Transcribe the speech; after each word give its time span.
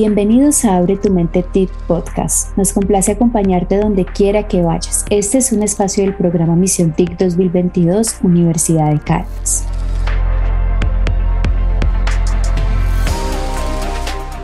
Bienvenidos 0.00 0.64
a 0.64 0.76
Abre 0.76 0.96
tu 0.96 1.10
Mente 1.12 1.42
Tip 1.42 1.70
Podcast. 1.88 2.56
Nos 2.56 2.72
complace 2.72 3.10
acompañarte 3.10 3.78
donde 3.78 4.04
quiera 4.04 4.46
que 4.46 4.62
vayas. 4.62 5.04
Este 5.10 5.38
es 5.38 5.50
un 5.50 5.64
espacio 5.64 6.04
del 6.04 6.14
programa 6.14 6.54
Misión 6.54 6.92
TIC 6.92 7.18
2022 7.18 8.20
Universidad 8.22 8.92
de 8.92 9.00
Caldas. 9.00 9.66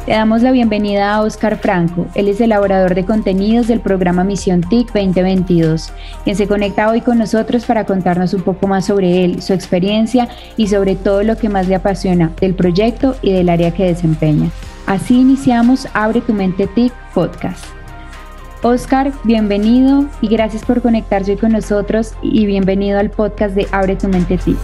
Le 0.09 0.15
damos 0.15 0.43
la 0.43 0.51
bienvenida 0.51 1.15
a 1.15 1.23
Oscar 1.23 1.57
Franco. 1.57 2.09
Él 2.17 2.27
es 2.27 2.41
elaborador 2.41 2.97
de 2.97 3.05
contenidos 3.05 3.69
del 3.69 3.79
programa 3.79 4.25
Misión 4.25 4.61
TIC 4.61 4.89
2022, 4.89 5.93
quien 6.25 6.35
se 6.35 6.49
conecta 6.49 6.91
hoy 6.91 7.01
con 7.01 7.17
nosotros 7.17 7.65
para 7.65 7.87
contarnos 7.87 8.35
un 8.35 8.43
poco 8.43 8.67
más 8.67 8.87
sobre 8.87 9.25
él, 9.25 9.41
su 9.41 9.53
experiencia 9.53 10.29
y 10.57 10.67
sobre 10.67 10.97
todo 10.97 11.23
lo 11.23 11.37
que 11.37 11.49
más 11.49 11.69
le 11.69 11.77
apasiona 11.77 12.33
del 12.41 12.57
proyecto 12.57 13.15
y 13.23 13.31
del 13.31 13.49
área 13.49 13.71
que 13.71 13.85
desempeña. 13.85 14.51
Así 14.87 15.15
iniciamos 15.15 15.87
Abre 15.95 16.21
tu 16.21 16.35
mente 16.35 16.67
TIC 16.67 16.93
podcast. 17.15 17.65
Oscar, 18.63 19.15
bienvenido 19.25 20.07
y 20.21 20.29
gracias 20.29 20.63
por 20.63 20.83
conectarse 20.83 21.33
hoy 21.33 21.39
con 21.39 21.53
nosotros 21.53 22.13
y 22.23 22.45
bienvenido 22.45 22.99
al 22.99 23.11
podcast 23.11 23.55
de 23.55 23.67
Abre 23.73 23.97
tu 23.97 24.09
mente 24.09 24.37
TIC. 24.37 24.59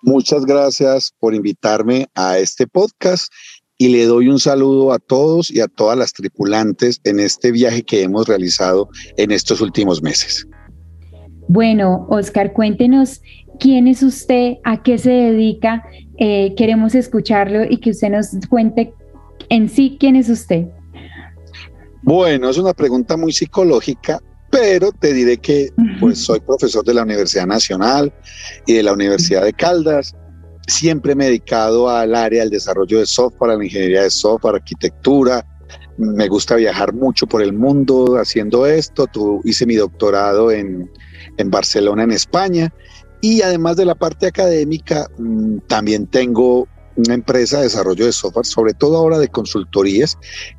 Muchas 0.00 0.46
gracias 0.46 1.12
por 1.18 1.34
invitarme 1.34 2.08
a 2.14 2.38
este 2.38 2.66
podcast 2.66 3.30
y 3.76 3.88
le 3.88 4.06
doy 4.06 4.28
un 4.28 4.38
saludo 4.38 4.94
a 4.94 4.98
todos 4.98 5.50
y 5.50 5.60
a 5.60 5.68
todas 5.68 5.98
las 5.98 6.14
tripulantes 6.14 6.98
en 7.04 7.20
este 7.20 7.52
viaje 7.52 7.82
que 7.82 8.02
hemos 8.02 8.26
realizado 8.26 8.88
en 9.18 9.32
estos 9.32 9.60
últimos 9.60 10.02
meses. 10.02 10.46
Bueno, 11.52 12.06
Oscar, 12.08 12.54
cuéntenos 12.54 13.20
quién 13.60 13.86
es 13.86 14.02
usted, 14.02 14.54
a 14.64 14.82
qué 14.82 14.96
se 14.96 15.10
dedica 15.10 15.84
eh, 16.16 16.54
queremos 16.56 16.94
escucharlo 16.94 17.64
y 17.68 17.76
que 17.76 17.90
usted 17.90 18.08
nos 18.08 18.28
cuente 18.48 18.94
en 19.50 19.68
sí 19.68 19.98
quién 20.00 20.16
es 20.16 20.30
usted. 20.30 20.64
Bueno, 22.02 22.48
es 22.48 22.56
una 22.56 22.72
pregunta 22.72 23.18
muy 23.18 23.32
psicológica, 23.32 24.18
pero 24.50 24.92
te 24.92 25.12
diré 25.12 25.36
que 25.36 25.68
pues 26.00 26.20
soy 26.24 26.40
profesor 26.40 26.86
de 26.86 26.94
la 26.94 27.02
Universidad 27.02 27.46
Nacional 27.46 28.10
y 28.64 28.72
de 28.72 28.84
la 28.84 28.94
Universidad 28.94 29.44
de 29.44 29.52
Caldas. 29.52 30.16
Siempre 30.68 31.14
me 31.14 31.24
he 31.24 31.26
dedicado 31.26 31.90
al 31.90 32.14
área 32.14 32.40
del 32.40 32.50
desarrollo 32.50 32.98
de 32.98 33.04
software, 33.04 33.50
a 33.50 33.56
la 33.58 33.64
ingeniería 33.66 34.04
de 34.04 34.10
software, 34.10 34.54
arquitectura. 34.54 35.46
Me 35.98 36.28
gusta 36.28 36.56
viajar 36.56 36.94
mucho 36.94 37.26
por 37.26 37.42
el 37.42 37.52
mundo 37.52 38.16
haciendo 38.16 38.64
esto. 38.64 39.06
Tu, 39.06 39.42
hice 39.44 39.66
mi 39.66 39.74
doctorado 39.74 40.50
en, 40.50 40.88
en 41.42 41.50
Barcelona, 41.50 42.04
en 42.04 42.12
España, 42.12 42.72
y 43.20 43.42
además 43.42 43.76
de 43.76 43.84
la 43.84 43.94
parte 43.94 44.26
académica, 44.26 45.08
mm, 45.18 45.58
también 45.68 46.06
tengo 46.06 46.66
una 46.96 47.14
empresa 47.14 47.58
de 47.58 47.64
desarrollo 47.64 48.04
de 48.04 48.12
software, 48.12 48.46
sobre 48.46 48.74
todo 48.74 48.96
ahora 48.96 49.18
de 49.18 49.28
consultorías, 49.28 50.18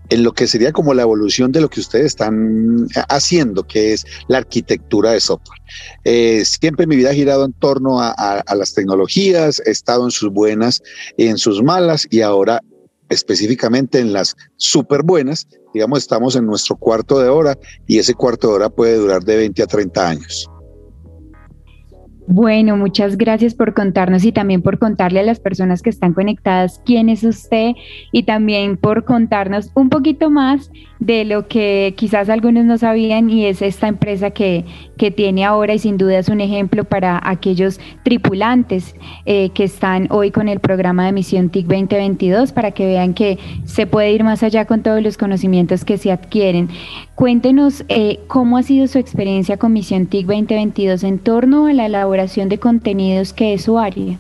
en 0.09 0.23
lo 0.23 0.33
que 0.33 0.47
sería 0.47 0.71
como 0.71 0.93
la 0.93 1.03
evolución 1.03 1.51
de 1.51 1.61
lo 1.61 1.69
que 1.69 1.79
ustedes 1.79 2.07
están 2.07 2.87
haciendo, 3.09 3.63
que 3.63 3.93
es 3.93 4.05
la 4.27 4.39
arquitectura 4.39 5.11
de 5.11 5.19
software. 5.19 5.59
Eh, 6.03 6.43
siempre 6.45 6.87
mi 6.87 6.95
vida 6.95 7.11
ha 7.11 7.13
girado 7.13 7.45
en 7.45 7.53
torno 7.53 7.99
a, 8.01 8.11
a, 8.11 8.55
las 8.55 8.73
tecnologías, 8.73 9.61
he 9.65 9.71
estado 9.71 10.05
en 10.05 10.11
sus 10.11 10.31
buenas 10.31 10.81
y 11.17 11.27
en 11.27 11.37
sus 11.37 11.61
malas, 11.61 12.07
y 12.09 12.21
ahora 12.21 12.61
específicamente 13.09 13.99
en 13.99 14.11
las 14.11 14.35
súper 14.57 15.03
buenas, 15.03 15.47
digamos, 15.73 15.99
estamos 15.99 16.35
en 16.35 16.45
nuestro 16.45 16.75
cuarto 16.77 17.19
de 17.19 17.29
hora 17.29 17.57
y 17.85 17.99
ese 17.99 18.13
cuarto 18.15 18.47
de 18.47 18.53
hora 18.53 18.69
puede 18.69 18.95
durar 18.95 19.23
de 19.23 19.37
20 19.37 19.63
a 19.63 19.67
30 19.67 20.07
años. 20.07 20.49
Bueno, 22.27 22.77
muchas 22.77 23.17
gracias 23.17 23.53
por 23.53 23.73
contarnos 23.73 24.23
y 24.23 24.31
también 24.31 24.61
por 24.61 24.79
contarle 24.79 25.19
a 25.19 25.23
las 25.23 25.41
personas 25.41 25.81
que 25.81 25.89
están 25.89 26.13
conectadas 26.13 26.81
quién 26.85 27.09
es 27.09 27.23
usted 27.23 27.73
y 28.13 28.23
también 28.23 28.77
por 28.77 29.03
contarnos 29.03 29.71
un 29.75 29.89
poquito 29.89 30.29
más 30.29 30.71
de 31.05 31.25
lo 31.25 31.49
que 31.49 31.93
quizás 31.97 32.29
algunos 32.29 32.63
no 32.63 32.77
sabían 32.77 33.29
y 33.29 33.45
es 33.45 33.61
esta 33.61 33.89
empresa 33.89 34.31
que, 34.31 34.63
que 34.97 35.11
tiene 35.11 35.43
ahora 35.43 35.73
y 35.73 35.79
sin 35.79 35.97
duda 35.97 36.17
es 36.17 36.29
un 36.29 36.39
ejemplo 36.39 36.85
para 36.85 37.19
aquellos 37.21 37.81
tripulantes 38.03 38.95
eh, 39.25 39.49
que 39.49 39.65
están 39.65 40.07
hoy 40.09 40.31
con 40.31 40.47
el 40.47 40.61
programa 40.61 41.05
de 41.05 41.11
Misión 41.11 41.49
TIC 41.49 41.67
2022 41.67 42.53
para 42.53 42.71
que 42.71 42.85
vean 42.85 43.13
que 43.13 43.37
se 43.65 43.85
puede 43.85 44.13
ir 44.13 44.23
más 44.23 44.43
allá 44.43 44.63
con 44.63 44.81
todos 44.81 45.03
los 45.03 45.17
conocimientos 45.17 45.83
que 45.83 45.97
se 45.97 46.09
adquieren. 46.09 46.69
Cuéntenos 47.15 47.83
eh, 47.89 48.21
cómo 48.27 48.57
ha 48.57 48.63
sido 48.63 48.87
su 48.87 48.97
experiencia 48.97 49.57
con 49.57 49.73
Misión 49.73 50.05
TIC 50.05 50.25
2022 50.25 51.03
en 51.03 51.19
torno 51.19 51.67
a 51.67 51.73
la 51.73 51.89
elaboración 52.13 52.49
de 52.49 52.59
contenidos 52.59 53.33
que 53.33 53.53
es 53.53 53.63
su 53.63 53.77
área. 53.77 54.17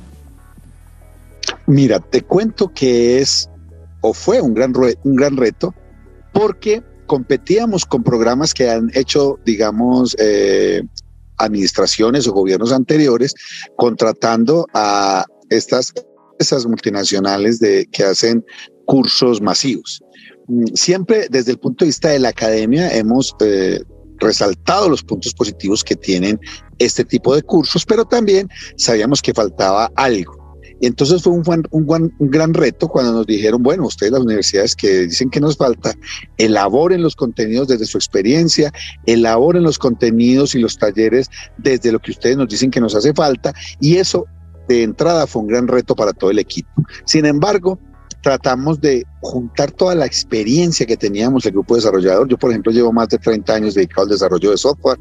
Mira, 1.67 1.99
te 1.99 2.21
cuento 2.21 2.71
que 2.73 3.19
es 3.19 3.49
o 4.01 4.13
fue 4.13 4.41
un 4.41 4.53
gran, 4.53 4.73
un 5.03 5.15
gran 5.15 5.37
reto 5.37 5.73
porque 6.33 6.83
competíamos 7.05 7.85
con 7.85 8.03
programas 8.03 8.53
que 8.53 8.69
han 8.69 8.89
hecho, 8.93 9.39
digamos, 9.45 10.15
eh, 10.19 10.81
administraciones 11.37 12.27
o 12.27 12.33
gobiernos 12.33 12.71
anteriores 12.71 13.33
contratando 13.75 14.65
a 14.73 15.25
estas 15.49 15.93
esas 16.39 16.65
multinacionales 16.65 17.59
de, 17.59 17.85
que 17.91 18.03
hacen 18.03 18.43
cursos 18.85 19.41
masivos. 19.41 20.01
Mm, 20.47 20.65
siempre 20.73 21.27
desde 21.29 21.51
el 21.51 21.59
punto 21.59 21.85
de 21.85 21.89
vista 21.89 22.09
de 22.09 22.19
la 22.19 22.29
academia 22.29 22.93
hemos 22.93 23.35
eh, 23.39 23.81
resaltado 24.23 24.89
los 24.89 25.03
puntos 25.03 25.33
positivos 25.33 25.83
que 25.83 25.95
tienen 25.95 26.39
este 26.79 27.05
tipo 27.05 27.35
de 27.35 27.41
cursos, 27.43 27.85
pero 27.85 28.05
también 28.05 28.49
sabíamos 28.77 29.21
que 29.21 29.33
faltaba 29.33 29.91
algo. 29.95 30.43
Entonces 30.81 31.23
fue 31.23 31.31
un, 31.31 31.43
un, 31.71 32.13
un, 32.19 32.29
gran 32.29 32.53
reto 32.53 32.89
cuando 32.89 33.13
nos 33.13 33.25
dijeron, 33.25 33.63
bueno, 33.63 33.85
ustedes 33.85 34.11
las 34.11 34.21
universidades 34.21 34.75
que 34.75 35.03
dicen 35.03 35.29
que 35.29 35.39
nos 35.39 35.55
falta, 35.55 35.93
elaboren 36.37 37.01
los 37.01 37.15
contenidos 37.15 37.69
desde 37.69 37.85
su 37.85 37.97
experiencia, 37.97 38.73
elaboren 39.05 39.63
los 39.63 39.79
contenidos 39.79 40.55
y 40.55 40.59
los 40.59 40.77
talleres 40.77 41.29
desde 41.57 41.91
lo 41.93 41.99
que 41.99 42.11
ustedes 42.11 42.35
nos 42.35 42.49
dicen 42.49 42.69
que 42.69 42.81
nos 42.81 42.95
hace 42.95 43.13
falta. 43.13 43.53
Y 43.79 43.95
eso 43.95 44.25
de 44.67 44.83
entrada 44.83 45.25
fue 45.25 45.43
un 45.43 45.47
gran 45.47 45.69
reto 45.69 45.95
para 45.95 46.11
todo 46.11 46.31
el 46.31 46.39
equipo. 46.39 46.69
Sin 47.05 47.25
embargo, 47.25 47.79
tratamos 48.23 48.79
de 48.79 49.05
juntar 49.21 49.71
toda 49.71 49.93
la 49.93 50.05
experiencia 50.05 50.85
que 50.85 50.97
teníamos 50.97 51.45
el 51.45 51.51
grupo 51.51 51.75
desarrollador. 51.75 52.27
Yo, 52.27 52.37
por 52.37 52.49
ejemplo, 52.49 52.71
llevo 52.71 52.91
más 52.91 53.09
de 53.09 53.19
30 53.19 53.53
años 53.53 53.73
dedicado 53.75 54.03
al 54.03 54.09
desarrollo 54.09 54.49
de 54.49 54.57
software 54.57 54.97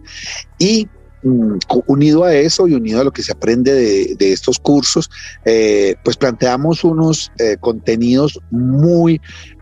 y 0.59 0.88
mm, 1.22 1.56
unido 1.87 2.25
a 2.25 2.34
eso 2.34 2.66
y 2.66 2.75
unido 2.75 3.00
a 3.00 3.05
lo 3.05 3.12
que 3.12 3.22
se 3.22 3.33
aprende 3.33 3.72
de, 4.16 4.33
estos 4.33 4.59
cursos, 4.59 5.09
eh, 5.44 5.94
pues 6.05 6.16
planteamos 6.16 6.83
unos 6.83 7.31
eh, 7.38 7.56
contenidos 7.60 8.41
muy 8.50 9.21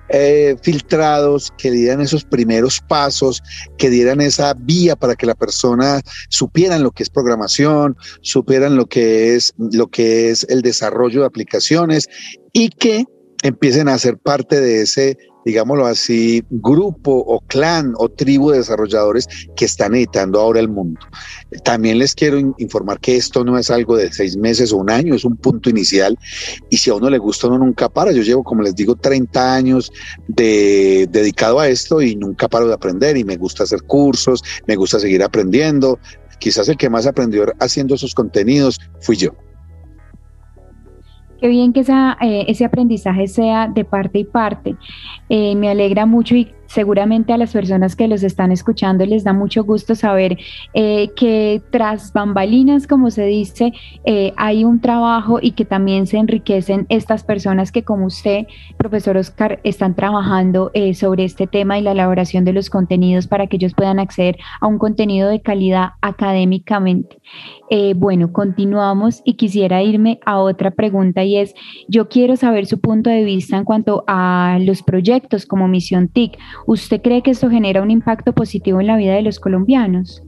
eh, 0.08 0.56
filtrados, 0.62 1.52
que 1.56 1.70
dieran 1.70 2.00
esos 2.00 2.24
primeros 2.24 2.80
pasos, 2.80 3.42
que 3.78 3.90
dieran 3.90 4.20
esa 4.20 4.54
vía 4.54 4.96
para 4.96 5.14
que 5.14 5.26
la 5.26 5.36
persona 5.36 6.00
supieran 6.30 6.82
lo 6.82 6.90
que 6.90 7.04
es 7.04 7.10
programación, 7.10 7.96
supieran 8.22 8.74
lo 8.74 8.86
que 8.86 9.36
es, 9.36 9.54
lo 9.58 9.86
que 9.88 10.30
es 10.30 10.46
el 10.48 10.62
desarrollo 10.62 11.20
de 11.20 11.26
aplicaciones 11.26 12.08
y 12.52 12.70
que 12.70 13.04
empiecen 13.42 13.88
a 13.88 13.98
ser 13.98 14.18
parte 14.18 14.60
de 14.60 14.82
ese, 14.82 15.16
digámoslo 15.44 15.86
así, 15.86 16.44
grupo 16.50 17.12
o 17.12 17.40
clan 17.40 17.94
o 17.96 18.08
tribu 18.08 18.50
de 18.50 18.58
desarrolladores 18.58 19.26
que 19.56 19.64
están 19.64 19.94
editando 19.94 20.40
ahora 20.40 20.60
el 20.60 20.68
mundo. 20.68 21.00
También 21.64 21.98
les 21.98 22.14
quiero 22.14 22.38
informar 22.58 23.00
que 23.00 23.16
esto 23.16 23.44
no 23.44 23.58
es 23.58 23.70
algo 23.70 23.96
de 23.96 24.12
seis 24.12 24.36
meses 24.36 24.72
o 24.72 24.76
un 24.76 24.90
año, 24.90 25.14
es 25.14 25.24
un 25.24 25.36
punto 25.36 25.70
inicial 25.70 26.18
y 26.68 26.76
si 26.76 26.90
a 26.90 26.94
uno 26.94 27.08
le 27.08 27.18
gusta 27.18 27.46
uno 27.48 27.58
nunca 27.58 27.88
para. 27.88 28.12
Yo 28.12 28.22
llevo, 28.22 28.44
como 28.44 28.62
les 28.62 28.74
digo, 28.74 28.96
30 28.96 29.54
años 29.54 29.90
de, 30.28 31.08
dedicado 31.10 31.60
a 31.60 31.68
esto 31.68 32.02
y 32.02 32.16
nunca 32.16 32.48
paro 32.48 32.68
de 32.68 32.74
aprender 32.74 33.16
y 33.16 33.24
me 33.24 33.36
gusta 33.36 33.64
hacer 33.64 33.82
cursos, 33.82 34.42
me 34.66 34.76
gusta 34.76 35.00
seguir 35.00 35.22
aprendiendo. 35.22 35.98
Quizás 36.38 36.68
el 36.68 36.76
que 36.76 36.88
más 36.88 37.06
aprendió 37.06 37.44
haciendo 37.58 37.94
esos 37.94 38.14
contenidos 38.14 38.80
fui 39.00 39.16
yo. 39.16 39.34
Qué 41.40 41.48
bien 41.48 41.72
que 41.72 41.80
esa, 41.80 42.18
eh, 42.20 42.44
ese 42.48 42.66
aprendizaje 42.66 43.26
sea 43.26 43.66
de 43.66 43.84
parte 43.84 44.18
y 44.18 44.24
parte. 44.24 44.76
Eh, 45.30 45.54
me 45.56 45.70
alegra 45.70 46.04
mucho 46.04 46.36
y 46.36 46.52
seguramente 46.70 47.32
a 47.32 47.36
las 47.36 47.52
personas 47.52 47.96
que 47.96 48.06
los 48.06 48.22
están 48.22 48.52
escuchando 48.52 49.04
les 49.04 49.24
da 49.24 49.32
mucho 49.32 49.64
gusto 49.64 49.96
saber 49.96 50.38
eh, 50.72 51.10
que 51.16 51.60
tras 51.70 52.12
bambalinas, 52.12 52.86
como 52.86 53.10
se 53.10 53.24
dice, 53.24 53.72
eh, 54.04 54.32
hay 54.36 54.64
un 54.64 54.80
trabajo 54.80 55.40
y 55.42 55.52
que 55.52 55.64
también 55.64 56.06
se 56.06 56.18
enriquecen 56.18 56.86
estas 56.88 57.24
personas 57.24 57.72
que 57.72 57.82
como 57.82 58.06
usted, 58.06 58.46
profesor 58.76 59.16
Oscar, 59.16 59.58
están 59.64 59.96
trabajando 59.96 60.70
eh, 60.72 60.94
sobre 60.94 61.24
este 61.24 61.48
tema 61.48 61.76
y 61.76 61.82
la 61.82 61.90
elaboración 61.90 62.44
de 62.44 62.52
los 62.52 62.70
contenidos 62.70 63.26
para 63.26 63.48
que 63.48 63.56
ellos 63.56 63.74
puedan 63.74 63.98
acceder 63.98 64.38
a 64.60 64.68
un 64.68 64.78
contenido 64.78 65.28
de 65.28 65.42
calidad 65.42 65.90
académicamente. 66.02 67.18
bueno, 67.96 68.32
continuamos 68.32 69.22
y 69.24 69.34
quisiera 69.34 69.82
irme 69.82 70.18
a 70.24 70.38
otra 70.38 70.70
pregunta 70.70 71.24
y 71.24 71.36
es, 71.36 71.54
yo 71.88 72.08
quiero 72.08 72.36
saber 72.36 72.66
su 72.66 72.80
punto 72.80 73.10
de 73.10 73.24
vista 73.24 73.56
en 73.56 73.64
cuanto 73.64 74.04
a 74.06 74.58
los 74.60 74.82
proyectos 74.82 75.46
como 75.46 75.68
Misión 75.68 76.08
TIC. 76.08 76.36
¿Usted 76.66 77.00
cree 77.02 77.22
que 77.22 77.32
esto 77.32 77.50
genera 77.50 77.82
un 77.82 77.90
impacto 77.90 78.32
positivo 78.32 78.80
en 78.80 78.86
la 78.86 78.96
vida 78.96 79.14
de 79.14 79.22
los 79.22 79.38
colombianos? 79.38 80.22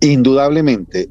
Indudablemente. 0.00 1.08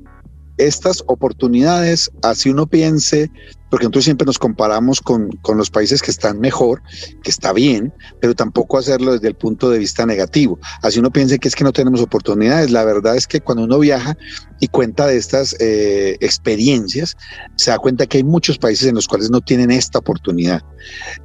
Estas 0.57 1.04
oportunidades, 1.07 2.12
así 2.22 2.50
uno 2.50 2.68
piense 2.68 3.31
porque 3.74 3.86
nosotros 3.86 4.04
siempre 4.04 4.28
nos 4.28 4.38
comparamos 4.38 5.02
con, 5.02 5.30
con 5.42 5.58
los 5.58 5.72
países 5.72 6.04
que 6.04 6.12
están 6.12 6.40
mejor, 6.40 6.84
que 7.24 7.31
está 7.31 7.54
bien, 7.54 7.92
pero 8.22 8.36
tampoco 8.36 8.78
hacerlo 8.78 9.14
desde 9.14 9.30
el 9.30 9.34
punto 9.34 9.72
de 9.72 9.80
vista 9.80 10.06
negativo. 10.06 10.60
Así 10.84 11.00
uno 11.00 11.10
piensa 11.10 11.40
que 11.40 11.48
es 11.48 11.56
que 11.56 11.64
no 11.64 11.74
tenemos 11.74 12.00
oportunidades. 12.00 12.70
La 12.70 12.84
verdad 12.84 13.16
es 13.16 13.25
que 13.25 13.42
cuando 13.42 13.64
uno 13.64 13.80
viaja 13.80 14.16
y 14.60 14.68
cuenta 14.68 15.08
de 15.08 15.18
estas 15.18 15.56
eh, 15.60 16.18
experiencias, 16.22 17.18
se 17.56 17.72
da 17.72 17.80
cuenta 17.80 18.06
que 18.06 18.18
hay 18.18 18.24
muchos 18.24 18.60
países 18.60 18.88
en 18.88 18.94
los 18.94 19.08
cuales 19.08 19.31
no 19.31 19.42
tienen 19.42 19.72
esta 19.72 19.98
oportunidad. 19.98 20.62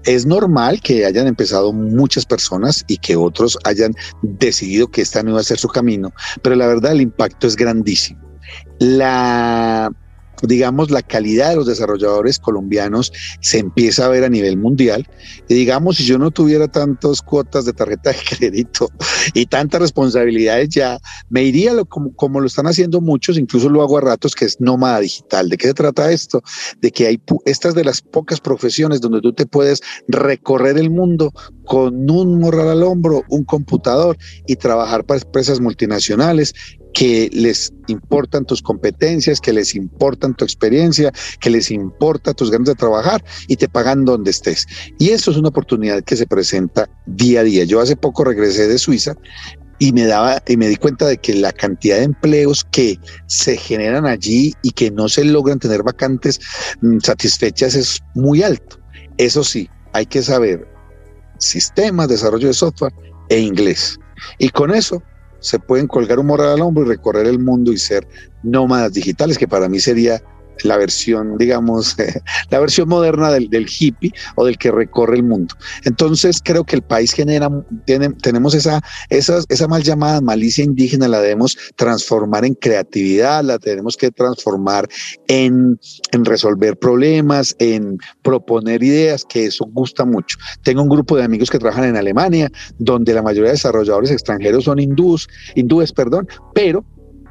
Es 0.04 0.24
normal 0.24 0.80
que 0.80 1.04
hayan 1.04 1.26
empezado 1.26 1.74
muchas 1.74 2.24
personas 2.24 2.82
y 2.88 2.96
que 2.96 3.14
otros 3.14 3.58
hayan 3.64 3.92
decidido 4.22 4.90
que 4.90 5.02
esta 5.02 5.22
no 5.22 5.32
iba 5.32 5.40
a 5.40 5.44
ser 5.44 5.58
su 5.58 5.68
camino, 5.68 6.14
pero 6.40 6.56
la 6.56 6.66
verdad 6.66 6.92
el 6.92 7.02
impacto 7.02 7.46
es 7.46 7.56
grandísimo. 7.56 8.26
La 8.78 9.92
digamos, 10.42 10.90
la 10.90 11.02
calidad 11.02 11.50
de 11.50 11.56
los 11.56 11.66
desarrolladores 11.66 12.38
colombianos 12.38 13.12
se 13.40 13.58
empieza 13.58 14.06
a 14.06 14.08
ver 14.08 14.24
a 14.24 14.28
nivel 14.28 14.56
mundial. 14.56 15.08
Y 15.48 15.54
digamos, 15.54 15.96
si 15.96 16.04
yo 16.04 16.18
no 16.18 16.30
tuviera 16.30 16.68
tantas 16.68 17.22
cuotas 17.22 17.64
de 17.64 17.72
tarjeta 17.72 18.10
de 18.10 18.16
crédito 18.28 18.90
y 19.34 19.46
tantas 19.46 19.80
responsabilidades 19.80 20.68
ya, 20.70 20.98
me 21.28 21.42
iría 21.42 21.72
lo, 21.72 21.84
como, 21.84 22.14
como, 22.14 22.40
lo 22.40 22.46
están 22.46 22.66
haciendo 22.66 23.00
muchos, 23.00 23.38
incluso 23.38 23.68
lo 23.68 23.82
hago 23.82 23.98
a 23.98 24.02
ratos, 24.02 24.34
que 24.34 24.44
es 24.44 24.60
nómada 24.60 25.00
digital. 25.00 25.48
¿De 25.48 25.56
qué 25.56 25.68
se 25.68 25.74
trata 25.74 26.10
esto? 26.10 26.42
De 26.80 26.90
que 26.90 27.06
hay 27.06 27.20
estas 27.44 27.74
de 27.74 27.84
las 27.84 28.00
pocas 28.00 28.40
profesiones 28.40 29.00
donde 29.00 29.20
tú 29.20 29.32
te 29.32 29.46
puedes 29.46 29.80
recorrer 30.06 30.78
el 30.78 30.90
mundo 30.90 31.32
con 31.64 32.10
un 32.10 32.40
morral 32.40 32.68
al 32.68 32.82
hombro, 32.82 33.24
un 33.28 33.44
computador 33.44 34.16
y 34.46 34.56
trabajar 34.56 35.04
para 35.04 35.20
empresas 35.20 35.60
multinacionales 35.60 36.54
que 36.94 37.30
les 37.32 37.72
importan 37.86 38.44
tus 38.44 38.62
competencias, 38.62 39.40
que 39.40 39.52
les 39.52 39.74
importan 39.74 40.34
tu 40.34 40.44
experiencia, 40.44 41.12
que 41.40 41.50
les 41.50 41.70
importa 41.70 42.34
tus 42.34 42.50
ganas 42.50 42.68
de 42.68 42.74
trabajar 42.74 43.24
y 43.46 43.56
te 43.56 43.68
pagan 43.68 44.04
donde 44.04 44.30
estés. 44.30 44.66
Y 44.98 45.10
eso 45.10 45.30
es 45.30 45.36
una 45.36 45.48
oportunidad 45.48 46.02
que 46.02 46.16
se 46.16 46.26
presenta 46.26 46.88
día 47.06 47.40
a 47.40 47.44
día. 47.44 47.64
Yo 47.64 47.80
hace 47.80 47.96
poco 47.96 48.24
regresé 48.24 48.66
de 48.68 48.78
Suiza 48.78 49.14
y 49.78 49.92
me 49.92 50.06
daba 50.06 50.42
y 50.46 50.56
me 50.56 50.68
di 50.68 50.76
cuenta 50.76 51.06
de 51.06 51.18
que 51.18 51.34
la 51.34 51.52
cantidad 51.52 51.98
de 51.98 52.04
empleos 52.04 52.64
que 52.72 52.98
se 53.26 53.56
generan 53.56 54.06
allí 54.06 54.54
y 54.62 54.72
que 54.72 54.90
no 54.90 55.08
se 55.08 55.24
logran 55.24 55.58
tener 55.58 55.82
vacantes 55.82 56.40
mm, 56.80 56.98
satisfechas 56.98 57.74
es 57.74 58.00
muy 58.14 58.42
alto. 58.42 58.78
Eso 59.18 59.44
sí, 59.44 59.68
hay 59.92 60.06
que 60.06 60.22
saber 60.22 60.66
sistemas, 61.38 62.08
desarrollo 62.08 62.48
de 62.48 62.54
software 62.54 62.92
e 63.28 63.38
inglés. 63.38 63.98
Y 64.38 64.48
con 64.48 64.74
eso 64.74 65.02
se 65.40 65.58
pueden 65.58 65.86
colgar 65.86 66.18
un 66.18 66.26
morral 66.26 66.50
al 66.50 66.62
hombro 66.62 66.84
y 66.84 66.88
recorrer 66.88 67.26
el 67.26 67.38
mundo 67.38 67.72
y 67.72 67.78
ser 67.78 68.06
nómadas 68.42 68.92
digitales, 68.92 69.38
que 69.38 69.48
para 69.48 69.68
mí 69.68 69.80
sería 69.80 70.22
la 70.64 70.76
versión, 70.76 71.36
digamos, 71.38 71.96
la 72.50 72.58
versión 72.58 72.88
moderna 72.88 73.30
del, 73.30 73.66
hippie 73.68 74.12
o 74.36 74.44
del 74.44 74.58
que 74.58 74.70
recorre 74.70 75.16
el 75.16 75.22
mundo. 75.22 75.54
Entonces 75.84 76.40
creo 76.42 76.64
que 76.64 76.76
el 76.76 76.82
país 76.82 77.12
genera, 77.12 77.50
tiene, 77.84 78.10
tenemos 78.10 78.54
esa, 78.54 78.80
esa, 79.10 79.40
esa 79.48 79.68
mal 79.68 79.82
llamada 79.82 80.20
malicia 80.20 80.64
indígena, 80.64 81.08
la 81.08 81.20
debemos 81.20 81.56
transformar 81.76 82.44
en 82.44 82.54
creatividad, 82.54 83.44
la 83.44 83.58
tenemos 83.58 83.96
que 83.96 84.10
transformar 84.10 84.88
en, 85.28 85.78
en 86.12 86.24
resolver 86.24 86.78
problemas, 86.78 87.54
en 87.58 87.98
proponer 88.22 88.82
ideas, 88.82 89.24
que 89.28 89.46
eso 89.46 89.66
gusta 89.72 90.04
mucho. 90.04 90.38
Tengo 90.62 90.82
un 90.82 90.88
grupo 90.88 91.16
de 91.16 91.24
amigos 91.24 91.50
que 91.50 91.58
trabajan 91.58 91.84
en 91.84 91.96
Alemania, 91.96 92.50
donde 92.78 93.14
la 93.14 93.22
mayoría 93.22 93.48
de 93.50 93.52
desarrolladores 93.52 94.10
extranjeros 94.10 94.64
son 94.64 94.78
hindús, 94.78 95.28
hindúes, 95.54 95.92
perdón, 95.92 96.28
pero 96.54 96.84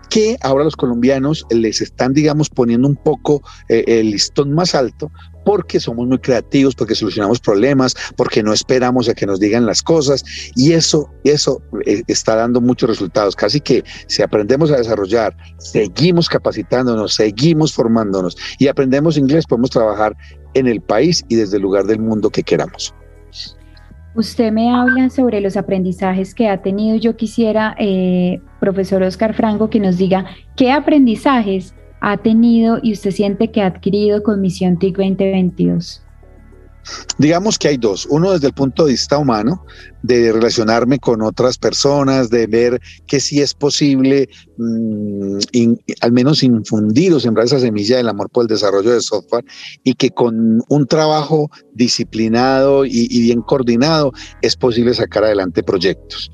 que 0.10 0.38
ahora 0.42 0.64
los 0.64 0.76
colombianos 0.76 1.46
les 1.50 1.82
están, 1.82 2.14
digamos, 2.14 2.50
poniendo 2.50 2.88
un 2.88 2.96
poco 2.96 3.42
eh, 3.70 3.84
el 3.88 4.12
listón 4.12 4.54
más 4.54 4.76
alto 4.76 5.12
porque 5.48 5.80
somos 5.80 6.06
muy 6.06 6.20
creativos, 6.20 6.76
porque 6.76 6.94
solucionamos 6.94 7.40
problemas, 7.40 7.96
porque 8.18 8.44
no 8.44 8.52
esperamos 8.52 9.08
a 9.08 9.14
que 9.14 9.26
nos 9.26 9.40
digan 9.40 9.66
las 9.66 9.82
cosas 9.82 10.26
y 10.58 10.74
eso, 10.74 11.10
eso 11.24 11.62
eh, 11.86 12.04
está 12.08 12.36
dando 12.36 12.60
muchos 12.60 12.90
resultados. 12.90 13.34
Casi 13.34 13.62
que 13.62 13.82
si 14.08 14.22
aprendemos 14.22 14.72
a 14.72 14.78
desarrollar, 14.78 15.38
seguimos 15.58 16.28
capacitándonos, 16.28 17.14
seguimos 17.14 17.74
formándonos 17.74 18.36
y 18.60 18.68
aprendemos 18.68 19.18
inglés, 19.18 19.46
podemos 19.48 19.70
trabajar 19.70 20.18
en 20.54 20.68
el 20.68 20.82
país 20.82 21.24
y 21.30 21.36
desde 21.36 21.56
el 21.56 21.64
lugar 21.64 21.86
del 21.86 22.00
mundo 22.00 22.30
que 22.30 22.44
queramos. 22.44 22.94
Usted 24.18 24.52
me 24.52 24.74
habla 24.74 25.12
sobre 25.12 25.42
los 25.42 25.58
aprendizajes 25.58 26.34
que 26.34 26.50
ha 26.50 26.64
tenido. 26.64 26.98
Yo 26.98 27.16
quisiera, 27.16 27.76
eh, 27.78 28.42
profesor 28.60 29.04
Oscar 29.04 29.36
Franco, 29.36 29.70
que 29.70 29.80
nos 29.80 29.98
diga 29.98 30.26
qué 30.56 30.72
aprendizajes 30.72 31.76
ha 32.02 32.18
tenido 32.18 32.80
y 32.82 32.94
usted 32.94 33.12
siente 33.12 33.52
que 33.52 33.62
ha 33.62 33.68
adquirido 33.68 34.24
con 34.24 34.42
Misión 34.42 34.80
TIC 34.80 34.98
2022. 34.98 36.02
Digamos 37.20 37.60
que 37.60 37.68
hay 37.68 37.78
dos. 37.78 38.08
Uno 38.10 38.32
desde 38.32 38.48
el 38.48 38.54
punto 38.54 38.86
de 38.86 38.94
vista 38.94 39.20
humano, 39.20 39.64
de 40.02 40.32
relacionarme 40.32 40.98
con 40.98 41.22
otras 41.22 41.60
personas, 41.60 42.32
de 42.32 42.48
ver 42.48 42.82
que 43.06 43.20
sí 43.20 43.40
es 43.42 43.54
posible 43.54 44.30
mm, 44.58 45.38
al 46.02 46.12
menos 46.12 46.44
infundir 46.44 47.14
o 47.14 47.20
sembrar 47.20 47.46
esa 47.46 47.60
semilla 47.60 47.98
del 47.98 48.10
amor 48.10 48.30
por 48.30 48.44
el 48.44 48.48
desarrollo 48.48 48.92
de 48.92 49.02
software 49.02 49.46
y 49.84 49.94
que 49.94 50.12
con 50.12 50.64
un 50.68 50.88
trabajo 50.88 51.50
disciplinado 51.74 52.86
y, 52.86 53.08
bien 53.08 53.42
coordinado 53.42 54.12
es 54.42 54.56
posible 54.56 54.94
sacar 54.94 55.24
adelante 55.24 55.64
proyectos. 55.64 56.32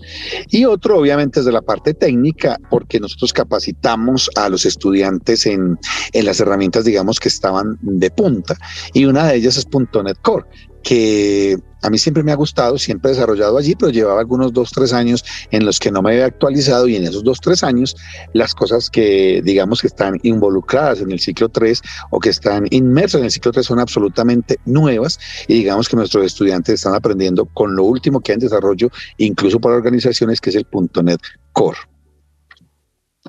Y 0.49 0.65
otro, 0.65 0.99
obviamente, 0.99 1.39
es 1.39 1.45
de 1.45 1.51
la 1.51 1.61
parte 1.61 1.93
técnica, 1.93 2.57
porque 2.69 2.99
nosotros 2.99 3.33
capacitamos 3.33 4.29
a 4.35 4.49
los 4.49 4.65
estudiantes 4.65 5.45
en, 5.45 5.77
en 6.13 6.25
las 6.25 6.39
herramientas, 6.39 6.85
digamos, 6.85 7.19
que 7.19 7.29
estaban 7.29 7.77
de 7.81 8.09
punta. 8.11 8.55
Y 8.93 9.05
una 9.05 9.27
de 9.27 9.35
ellas 9.35 9.57
es 9.57 9.67
.NET 9.73 10.17
Core, 10.21 10.45
que 10.83 11.57
a 11.83 11.89
mí 11.89 11.97
siempre 11.97 12.23
me 12.23 12.31
ha 12.31 12.35
gustado, 12.35 12.77
siempre 12.77 13.11
he 13.11 13.13
desarrollado 13.13 13.57
allí, 13.57 13.75
pero 13.75 13.91
llevaba 13.91 14.19
algunos 14.19 14.53
dos, 14.53 14.71
tres 14.71 14.93
años 14.93 15.23
en 15.51 15.65
los 15.65 15.79
que 15.79 15.91
no 15.91 16.01
me 16.01 16.11
había 16.11 16.25
actualizado 16.25 16.87
y 16.87 16.95
en 16.95 17.03
esos 17.03 17.23
dos, 17.23 17.39
tres 17.39 17.63
años 17.63 17.95
las 18.33 18.55
cosas 18.55 18.89
que 18.89 19.41
digamos 19.43 19.81
que 19.81 19.87
están 19.87 20.19
involucradas 20.23 21.01
en 21.01 21.11
el 21.11 21.19
ciclo 21.19 21.49
3 21.49 21.81
o 22.11 22.19
que 22.19 22.29
están 22.29 22.67
inmersas 22.71 23.19
en 23.19 23.25
el 23.25 23.31
ciclo 23.31 23.51
3 23.51 23.65
son 23.65 23.79
absolutamente 23.79 24.59
nuevas 24.65 25.19
y 25.47 25.55
digamos 25.55 25.89
que 25.89 25.97
nuestros 25.97 26.25
estudiantes 26.25 26.75
están 26.75 26.95
aprendiendo 26.95 27.45
con 27.45 27.75
lo 27.75 27.83
último 27.83 28.21
que 28.21 28.31
hay 28.31 28.35
en 28.35 28.39
desarrollo, 28.39 28.89
incluso 29.17 29.59
para 29.59 29.75
organizaciones, 29.75 30.39
que 30.39 30.49
es 30.49 30.55
el 30.55 30.67
.NET 31.03 31.19
Core. 31.51 31.92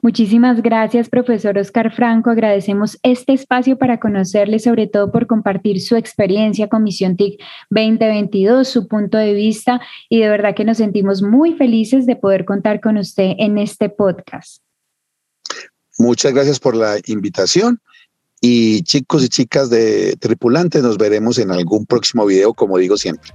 Muchísimas 0.04 0.60
gracias, 0.60 1.08
profesor 1.08 1.56
Oscar 1.56 1.90
Franco. 1.90 2.28
Agradecemos 2.28 2.98
este 3.02 3.32
espacio 3.32 3.78
para 3.78 3.98
conocerle, 3.98 4.58
sobre 4.58 4.86
todo 4.86 5.10
por 5.10 5.26
compartir 5.26 5.80
su 5.80 5.96
experiencia 5.96 6.68
con 6.68 6.82
Misión 6.82 7.16
TIC 7.16 7.40
2022, 7.70 8.68
su 8.68 8.86
punto 8.86 9.16
de 9.16 9.32
vista 9.32 9.80
y 10.10 10.20
de 10.20 10.28
verdad 10.28 10.54
que 10.54 10.66
nos 10.66 10.76
sentimos 10.76 11.22
muy 11.22 11.54
felices 11.54 12.04
de 12.04 12.16
poder 12.16 12.44
contar 12.44 12.82
con 12.82 12.98
usted 12.98 13.32
en 13.38 13.56
este 13.56 13.88
podcast. 13.88 14.62
Muchas 15.98 16.34
gracias 16.34 16.60
por 16.60 16.76
la 16.76 16.98
invitación 17.06 17.80
y 18.42 18.82
chicos 18.82 19.24
y 19.24 19.30
chicas 19.30 19.70
de 19.70 20.16
Tripulante, 20.20 20.82
nos 20.82 20.98
veremos 20.98 21.38
en 21.38 21.50
algún 21.50 21.86
próximo 21.86 22.26
video, 22.26 22.52
como 22.52 22.76
digo 22.76 22.98
siempre. 22.98 23.30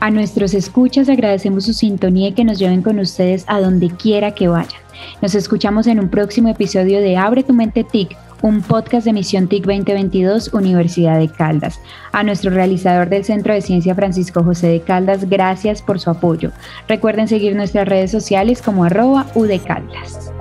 A 0.00 0.10
nuestros 0.10 0.54
escuchas 0.54 1.08
agradecemos 1.08 1.66
su 1.66 1.72
sintonía 1.72 2.30
y 2.30 2.32
que 2.32 2.42
nos 2.42 2.58
lleven 2.58 2.82
con 2.82 2.98
ustedes 2.98 3.44
a 3.46 3.60
donde 3.60 3.90
quiera 3.90 4.34
que 4.34 4.48
vayan. 4.48 4.83
Nos 5.22 5.34
escuchamos 5.34 5.86
en 5.86 6.00
un 6.00 6.08
próximo 6.08 6.48
episodio 6.48 7.00
de 7.00 7.16
Abre 7.16 7.42
tu 7.42 7.52
mente 7.52 7.84
TIC, 7.84 8.16
un 8.42 8.60
podcast 8.60 9.06
de 9.06 9.12
Misión 9.12 9.48
TIC 9.48 9.64
2022 9.64 10.52
Universidad 10.52 11.18
de 11.18 11.28
Caldas. 11.28 11.80
A 12.12 12.22
nuestro 12.22 12.50
realizador 12.50 13.08
del 13.08 13.24
Centro 13.24 13.54
de 13.54 13.62
Ciencia 13.62 13.94
Francisco 13.94 14.42
José 14.42 14.66
de 14.66 14.80
Caldas, 14.80 15.28
gracias 15.30 15.80
por 15.80 15.98
su 15.98 16.10
apoyo. 16.10 16.50
Recuerden 16.88 17.28
seguir 17.28 17.56
nuestras 17.56 17.88
redes 17.88 18.10
sociales 18.10 18.60
como 18.60 18.84
arroba 18.84 19.26
UDECaldas. 19.34 20.33